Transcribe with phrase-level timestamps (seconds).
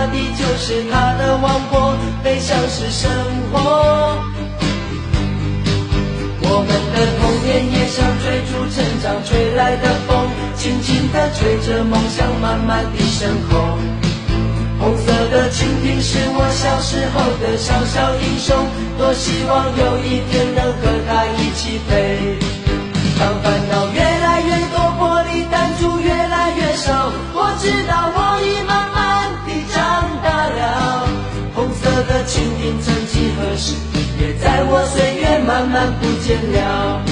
[0.00, 1.94] 大地就是他的王国
[2.24, 3.10] 飞翔是生
[3.52, 4.16] 活。
[6.40, 13.60] 我们的童年也像追逐成长吹来的风轻轻地吹着梦想慢慢地升空
[14.78, 18.56] 红色的蜻蜓是我小时候的小小英雄
[18.96, 22.38] 多希望有一天能和它一起飞。
[23.18, 23.84] 当烦恼
[34.20, 37.09] 也在我岁月慢慢不见了。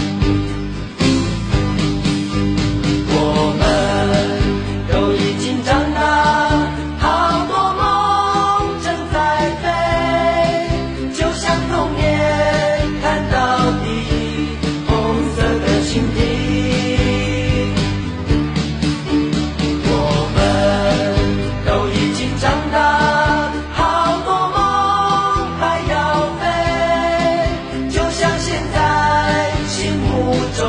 [30.57, 30.61] 中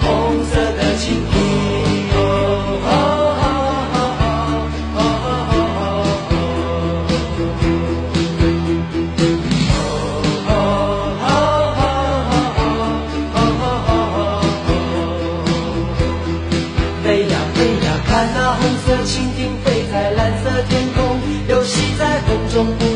[0.00, 1.34] 红色的蜻蜓，
[2.14, 2.18] 哦，
[17.02, 20.98] 飞呀飞呀，看那红色蜻蜓飞在蓝色天空，
[21.48, 22.95] 游戏在风中。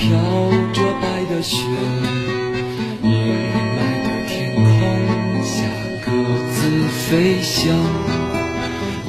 [0.00, 0.08] 飘
[0.72, 1.58] 着白的雪，
[3.02, 4.64] 阴霾的天空
[5.44, 5.52] 下
[6.06, 6.10] 各
[6.54, 6.58] 自
[6.88, 7.60] 飞翔。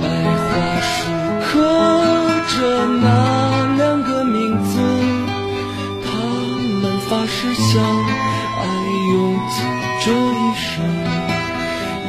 [0.01, 0.03] 白
[0.35, 0.49] 桦
[0.81, 0.91] 树
[1.45, 1.49] 刻
[2.49, 2.59] 着
[3.01, 3.05] 那
[3.77, 4.69] 两个名字，
[6.03, 6.11] 他
[6.81, 7.81] 们发誓相
[8.59, 8.61] 爱
[9.13, 9.15] 用
[9.49, 9.63] 尽
[10.01, 10.69] 这一生。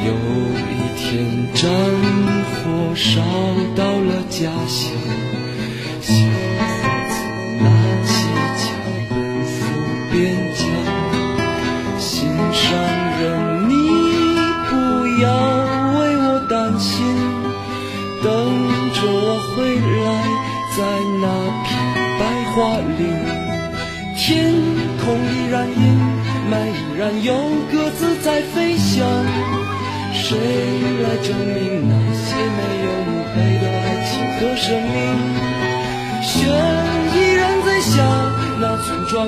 [0.05, 0.11] 有
[0.59, 1.07] 一天，
[1.53, 1.63] 战
[2.51, 3.21] 火烧
[3.77, 4.91] 到了家乡，
[22.55, 23.03] 话里，
[24.15, 24.53] 天
[25.03, 25.75] 空依然阴
[26.51, 27.33] 霾，依然有
[27.71, 29.03] 鸽子在飞翔。
[30.13, 30.37] 谁
[31.01, 34.95] 来证明那些没有墓碑的爱情和生命？
[36.21, 36.45] 雪
[37.15, 37.91] 依然在下，
[38.61, 39.27] 那村庄。